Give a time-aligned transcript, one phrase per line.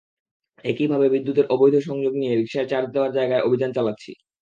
[0.65, 4.11] একইভাবে বিদ্যুতের অবৈধ সংযোগ নিয়ে রিকশার চার্জ দেওয়ার জায়গায় অভিযান চালাচ্ছি।